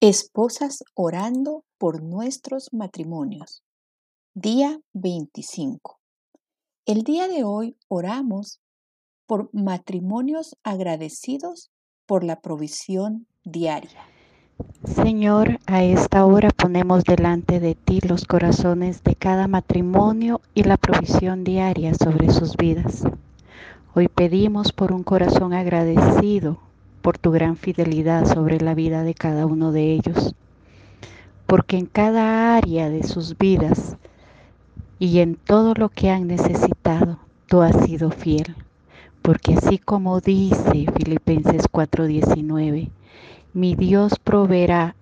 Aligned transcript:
Esposas 0.00 0.84
orando 0.94 1.64
por 1.76 2.04
nuestros 2.04 2.68
matrimonios. 2.72 3.64
Día 4.32 4.78
25. 4.92 5.98
El 6.86 7.02
día 7.02 7.26
de 7.26 7.42
hoy 7.42 7.76
oramos 7.88 8.60
por 9.26 9.50
matrimonios 9.52 10.56
agradecidos 10.62 11.72
por 12.06 12.22
la 12.22 12.40
provisión 12.40 13.26
diaria. 13.42 14.00
Señor, 14.84 15.58
a 15.66 15.82
esta 15.82 16.24
hora 16.24 16.50
ponemos 16.50 17.02
delante 17.02 17.58
de 17.58 17.74
ti 17.74 17.98
los 18.00 18.24
corazones 18.24 19.02
de 19.02 19.16
cada 19.16 19.48
matrimonio 19.48 20.40
y 20.54 20.62
la 20.62 20.76
provisión 20.76 21.42
diaria 21.42 21.92
sobre 21.94 22.30
sus 22.30 22.56
vidas. 22.56 23.02
Hoy 23.96 24.06
pedimos 24.06 24.72
por 24.72 24.92
un 24.92 25.02
corazón 25.02 25.54
agradecido 25.54 26.67
por 27.08 27.16
tu 27.16 27.30
gran 27.30 27.56
fidelidad 27.56 28.26
sobre 28.26 28.60
la 28.60 28.74
vida 28.74 29.02
de 29.02 29.14
cada 29.14 29.46
uno 29.46 29.72
de 29.72 29.94
ellos, 29.94 30.34
porque 31.46 31.78
en 31.78 31.86
cada 31.86 32.54
área 32.54 32.90
de 32.90 33.02
sus 33.02 33.38
vidas 33.38 33.96
y 34.98 35.20
en 35.20 35.36
todo 35.36 35.72
lo 35.72 35.88
que 35.88 36.10
han 36.10 36.26
necesitado, 36.26 37.18
tú 37.46 37.62
has 37.62 37.82
sido 37.86 38.10
fiel, 38.10 38.54
porque 39.22 39.54
así 39.54 39.78
como 39.78 40.20
dice 40.20 40.84
Filipenses 40.94 41.66
4:19, 41.72 42.90
mi 43.54 43.74
Dios 43.74 44.18
proveerá 44.18 44.94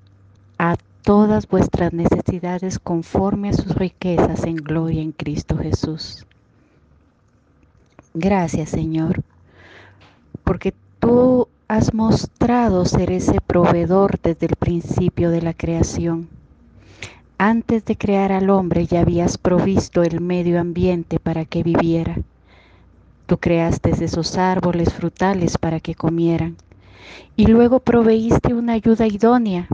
a 0.59 0.77
todas 1.03 1.49
vuestras 1.49 1.93
necesidades 1.93 2.79
conforme 2.79 3.49
a 3.49 3.53
sus 3.53 3.75
riquezas 3.75 4.45
en 4.45 4.55
gloria 4.55 5.03
en 5.03 5.11
Cristo 5.11 5.59
Jesús. 5.59 6.25
Gracias 8.15 8.71
Señor, 8.71 9.25
porque 10.45 10.73
tú 11.01 11.49
has 11.69 11.95
mostrado 11.95 12.85
ser 12.85 13.11
ese 13.11 13.41
proveedor 13.41 14.21
desde 14.23 14.47
el 14.47 14.55
principio 14.55 15.31
de 15.31 15.43
la 15.43 15.53
creación. 15.53 16.29
Antes 17.39 17.85
de 17.85 17.97
crear 17.97 18.31
al 18.31 18.51
hombre 18.51 18.87
ya 18.87 19.01
habías 19.01 19.37
provisto 19.37 20.05
el 20.05 20.21
medio 20.21 20.61
ambiente 20.61 21.19
para 21.19 21.45
que 21.45 21.65
viviera. 21.65 22.19
Tú 23.27 23.39
creaste 23.39 23.91
esos 23.91 24.39
árboles 24.39 24.95
frutales 24.95 25.59
para 25.59 25.81
que 25.81 25.97
comieran 25.97 26.57
y 27.35 27.47
luego 27.47 27.81
proveíste 27.81 28.55
una 28.55 28.75
ayuda 28.75 29.09
idónea 29.09 29.67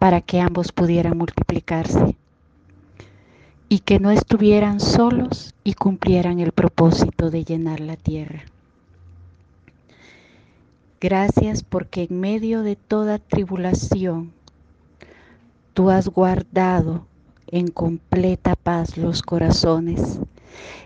para 0.00 0.20
que 0.20 0.40
ambos 0.40 0.72
pudieran 0.72 1.16
multiplicarse 1.16 2.16
y 3.68 3.78
que 3.78 4.00
no 4.00 4.10
estuvieran 4.10 4.80
solos 4.80 5.54
y 5.62 5.74
cumplieran 5.74 6.40
el 6.40 6.50
propósito 6.50 7.30
de 7.30 7.44
llenar 7.44 7.78
la 7.78 7.96
tierra. 7.96 8.42
Gracias 11.02 11.64
porque 11.64 12.06
en 12.08 12.20
medio 12.20 12.62
de 12.62 12.76
toda 12.76 13.18
tribulación 13.18 14.32
tú 15.74 15.90
has 15.90 16.06
guardado 16.06 17.06
en 17.48 17.66
completa 17.66 18.54
paz 18.54 18.96
los 18.96 19.20
corazones 19.20 20.20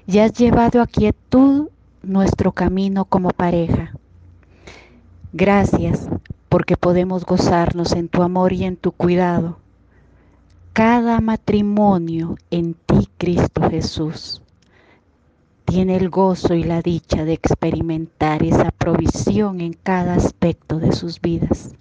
y 0.06 0.20
has 0.20 0.32
llevado 0.32 0.80
a 0.80 0.86
quietud 0.86 1.68
nuestro 2.02 2.52
camino 2.52 3.04
como 3.04 3.28
pareja. 3.28 3.92
Gracias 5.34 6.08
porque 6.48 6.78
podemos 6.78 7.26
gozarnos 7.26 7.92
en 7.92 8.08
tu 8.08 8.22
amor 8.22 8.54
y 8.54 8.64
en 8.64 8.78
tu 8.78 8.92
cuidado. 8.92 9.58
Cada 10.72 11.20
matrimonio 11.20 12.38
en 12.50 12.72
ti, 12.72 13.10
Cristo 13.18 13.68
Jesús 13.68 14.40
tiene 15.66 15.96
el 15.96 16.08
gozo 16.08 16.54
y 16.54 16.62
la 16.62 16.80
dicha 16.80 17.24
de 17.24 17.34
experimentar 17.34 18.42
esa 18.42 18.70
provisión 18.70 19.60
en 19.60 19.74
cada 19.74 20.14
aspecto 20.14 20.78
de 20.78 20.92
sus 20.92 21.20
vidas. 21.20 21.74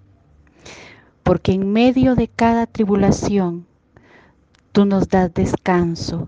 Porque 1.23 1.53
en 1.53 1.71
medio 1.71 2.15
de 2.15 2.27
cada 2.27 2.65
tribulación, 2.65 3.65
tú 4.71 4.85
nos 4.85 5.07
das 5.07 5.33
descanso, 5.33 6.27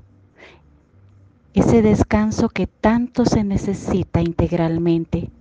ese 1.54 1.82
descanso 1.82 2.50
que 2.50 2.68
tanto 2.68 3.26
se 3.26 3.44
necesita 3.44 4.22
integralmente. 4.22 5.32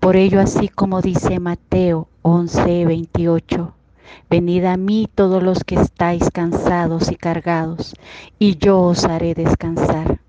Por 0.00 0.16
ello, 0.16 0.40
así 0.40 0.68
como 0.68 1.00
dice 1.00 1.38
Mateo 1.38 2.08
11, 2.22 2.84
28, 2.84 3.74
Venid 4.28 4.64
a 4.64 4.76
mí 4.76 5.08
todos 5.14 5.42
los 5.42 5.64
que 5.64 5.76
estáis 5.76 6.30
cansados 6.30 7.10
y 7.10 7.16
cargados, 7.16 7.94
y 8.38 8.56
yo 8.56 8.80
os 8.80 9.04
haré 9.04 9.34
descansar. 9.34 10.20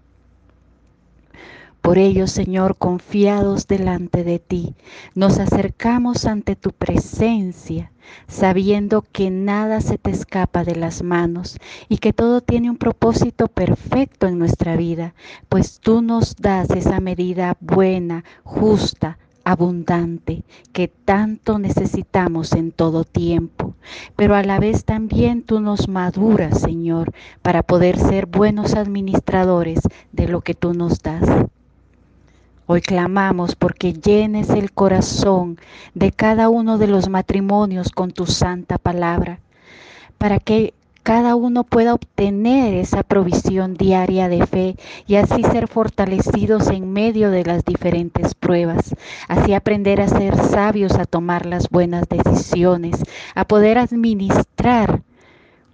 Por 1.85 1.99
ello, 1.99 2.25
Señor, 2.25 2.77
confiados 2.77 3.67
delante 3.67 4.23
de 4.23 4.39
ti, 4.39 4.73
nos 5.13 5.37
acercamos 5.37 6.25
ante 6.25 6.55
tu 6.55 6.71
presencia, 6.71 7.91
sabiendo 8.27 9.03
que 9.03 9.29
nada 9.29 9.81
se 9.81 9.99
te 9.99 10.09
escapa 10.09 10.63
de 10.63 10.75
las 10.75 11.03
manos 11.03 11.59
y 11.87 11.99
que 11.99 12.11
todo 12.11 12.41
tiene 12.41 12.71
un 12.71 12.77
propósito 12.77 13.47
perfecto 13.49 14.25
en 14.25 14.39
nuestra 14.39 14.75
vida, 14.75 15.13
pues 15.47 15.79
tú 15.79 16.01
nos 16.01 16.35
das 16.37 16.71
esa 16.71 16.99
medida 16.99 17.55
buena, 17.59 18.23
justa, 18.43 19.19
abundante 19.43 20.43
que 20.73 20.87
tanto 20.87 21.59
necesitamos 21.59 22.53
en 22.53 22.71
todo 22.71 23.03
tiempo, 23.03 23.75
pero 24.15 24.33
a 24.33 24.41
la 24.41 24.59
vez 24.59 24.85
también 24.85 25.43
tú 25.43 25.59
nos 25.59 25.87
maduras, 25.87 26.61
Señor, 26.61 27.13
para 27.43 27.61
poder 27.61 27.99
ser 27.99 28.25
buenos 28.25 28.73
administradores 28.73 29.81
de 30.11 30.27
lo 30.27 30.41
que 30.41 30.55
tú 30.55 30.73
nos 30.73 31.03
das. 31.03 31.45
Hoy 32.67 32.81
clamamos 32.81 33.55
porque 33.55 33.93
llenes 33.93 34.49
el 34.49 34.71
corazón 34.71 35.59
de 35.93 36.11
cada 36.11 36.49
uno 36.49 36.79
de 36.79 36.87
los 36.87 37.09
matrimonios 37.09 37.91
con 37.91 38.09
tu 38.09 38.25
santa 38.25 38.79
palabra, 38.79 39.39
para 40.17 40.39
que 40.39 40.73
cada 41.03 41.35
uno 41.35 41.63
pueda 41.63 41.93
obtener 41.93 42.73
esa 42.73 43.03
provisión 43.03 43.75
diaria 43.75 44.29
de 44.29 44.47
fe 44.47 44.77
y 45.05 45.17
así 45.17 45.43
ser 45.43 45.67
fortalecidos 45.67 46.67
en 46.69 46.91
medio 46.91 47.29
de 47.29 47.45
las 47.45 47.63
diferentes 47.65 48.33
pruebas, 48.33 48.95
así 49.27 49.53
aprender 49.53 50.01
a 50.01 50.07
ser 50.07 50.35
sabios, 50.35 50.95
a 50.95 51.05
tomar 51.05 51.45
las 51.45 51.69
buenas 51.69 52.05
decisiones, 52.09 53.03
a 53.35 53.45
poder 53.45 53.77
administrar 53.77 55.03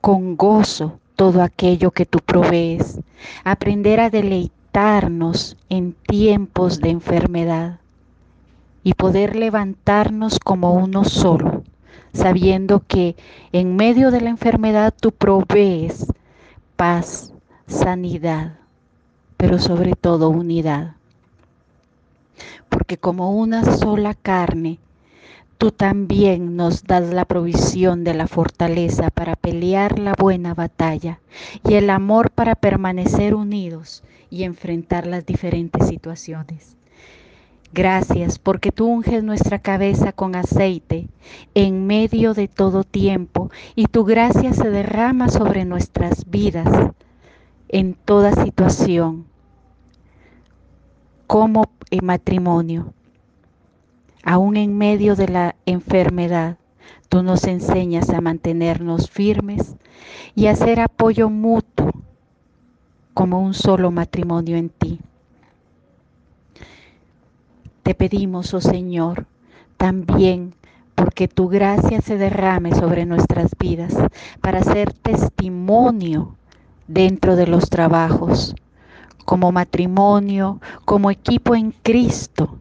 con 0.01 0.35
gozo 0.35 0.99
todo 1.15 1.41
aquello 1.41 1.91
que 1.91 2.05
tú 2.05 2.19
provees, 2.19 2.99
aprender 3.45 4.01
a 4.01 4.09
deleitar 4.09 4.60
en 4.73 5.93
tiempos 6.07 6.79
de 6.79 6.89
enfermedad 6.89 7.79
y 8.83 8.93
poder 8.93 9.35
levantarnos 9.35 10.39
como 10.39 10.73
uno 10.73 11.03
solo, 11.03 11.63
sabiendo 12.13 12.81
que 12.87 13.15
en 13.51 13.75
medio 13.75 14.11
de 14.11 14.21
la 14.21 14.29
enfermedad 14.29 14.93
tú 14.97 15.11
provees 15.11 16.07
paz, 16.77 17.33
sanidad, 17.67 18.59
pero 19.35 19.59
sobre 19.59 19.93
todo 19.93 20.29
unidad. 20.29 20.95
Porque 22.69 22.97
como 22.97 23.31
una 23.31 23.65
sola 23.75 24.13
carne, 24.13 24.79
tú 25.61 25.71
también 25.71 26.55
nos 26.55 26.85
das 26.85 27.13
la 27.13 27.23
provisión 27.25 28.03
de 28.03 28.15
la 28.15 28.25
fortaleza 28.25 29.11
para 29.11 29.35
pelear 29.35 29.99
la 29.99 30.15
buena 30.17 30.55
batalla 30.55 31.19
y 31.63 31.75
el 31.75 31.91
amor 31.91 32.31
para 32.31 32.55
permanecer 32.55 33.35
unidos 33.35 34.03
y 34.31 34.41
enfrentar 34.41 35.05
las 35.05 35.23
diferentes 35.23 35.87
situaciones. 35.87 36.77
Gracias 37.73 38.39
porque 38.39 38.71
tú 38.71 38.87
unges 38.87 39.23
nuestra 39.23 39.59
cabeza 39.59 40.13
con 40.13 40.35
aceite 40.35 41.09
en 41.53 41.85
medio 41.85 42.33
de 42.33 42.47
todo 42.47 42.83
tiempo 42.83 43.51
y 43.75 43.85
tu 43.85 44.03
gracia 44.03 44.53
se 44.53 44.71
derrama 44.71 45.29
sobre 45.29 45.63
nuestras 45.63 46.27
vidas 46.27 46.91
en 47.67 47.93
toda 47.93 48.33
situación 48.43 49.27
como 51.27 51.69
en 51.91 52.03
matrimonio. 52.03 52.95
Aún 54.23 54.57
en 54.57 54.77
medio 54.77 55.15
de 55.15 55.27
la 55.27 55.55
enfermedad, 55.65 56.57
tú 57.09 57.23
nos 57.23 57.45
enseñas 57.45 58.09
a 58.09 58.21
mantenernos 58.21 59.09
firmes 59.09 59.75
y 60.35 60.47
a 60.47 60.51
hacer 60.51 60.79
apoyo 60.79 61.29
mutuo 61.29 61.91
como 63.13 63.41
un 63.41 63.53
solo 63.53 63.91
matrimonio 63.91 64.57
en 64.57 64.69
ti. 64.69 64.99
Te 67.83 67.95
pedimos, 67.95 68.53
oh 68.53 68.61
Señor, 68.61 69.25
también 69.77 70.53
porque 70.95 71.27
tu 71.27 71.47
gracia 71.49 71.99
se 72.01 72.17
derrame 72.17 72.75
sobre 72.75 73.05
nuestras 73.05 73.51
vidas 73.57 73.95
para 74.39 74.63
ser 74.63 74.93
testimonio 74.93 76.35
dentro 76.87 77.35
de 77.35 77.47
los 77.47 77.69
trabajos, 77.69 78.55
como 79.25 79.51
matrimonio, 79.51 80.61
como 80.85 81.09
equipo 81.09 81.55
en 81.55 81.71
Cristo, 81.71 82.59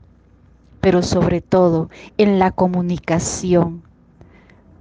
pero 0.80 1.02
sobre 1.02 1.40
todo 1.40 1.90
en 2.18 2.38
la 2.38 2.50
comunicación 2.50 3.82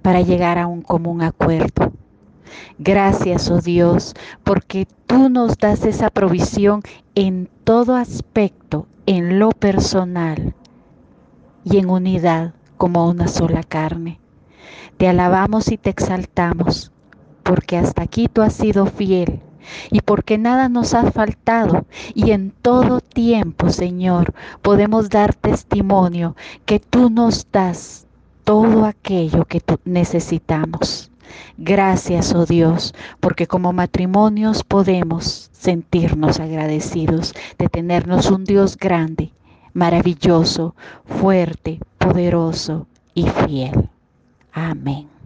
para 0.02 0.22
llegar 0.22 0.58
a 0.58 0.68
un 0.68 0.82
común 0.82 1.22
acuerdo. 1.22 1.92
Gracias, 2.78 3.50
oh 3.52 3.62
Dios, 3.62 4.16
porque 4.44 4.88
tú 5.06 5.30
nos 5.30 5.58
das 5.58 5.86
esa 5.86 6.10
provisión 6.10 6.82
en 7.16 7.50
todo 7.64 7.96
aspecto, 7.96 8.88
en 9.06 9.40
lo 9.40 9.52
personal 9.52 10.56
y 11.64 11.78
en 11.78 11.90
unidad 11.90 12.54
como 12.78 13.08
una 13.08 13.28
sola 13.28 13.64
carne. 13.64 14.20
Te 14.98 15.08
alabamos 15.08 15.72
y 15.72 15.78
te 15.78 15.90
exaltamos, 15.90 16.92
porque 17.44 17.78
hasta 17.78 18.04
aquí 18.04 18.28
tú 18.28 18.42
has 18.42 18.54
sido 18.54 18.86
fiel 18.86 19.42
y 19.92 20.02
porque 20.02 20.38
nada 20.38 20.70
nos 20.70 20.94
ha 20.94 21.12
faltado 21.12 21.86
y 22.14 22.32
en 22.32 22.52
todo 22.52 23.02
tiempo, 23.02 23.70
Señor, 23.70 24.34
podemos 24.62 25.10
dar 25.10 25.34
testimonio 25.34 26.36
que 26.66 26.80
tú 26.80 27.10
nos 27.10 27.46
das 27.52 28.06
todo 28.44 28.86
aquello 28.86 29.46
que 29.46 29.62
necesitamos. 29.86 31.12
Gracias, 31.58 32.34
oh 32.34 32.46
Dios, 32.46 32.94
porque 33.20 33.46
como 33.46 33.74
matrimonios 33.74 34.64
podemos 34.64 35.50
sentirnos 35.52 36.40
agradecidos 36.40 37.34
de 37.58 37.68
tenernos 37.68 38.32
un 38.32 38.46
Dios 38.46 38.78
grande, 38.78 39.32
maravilloso, 39.74 40.76
fuerte, 41.06 41.80
poderoso 41.98 42.88
y 43.14 43.28
fiel. 43.28 43.90
Amén. 44.54 45.19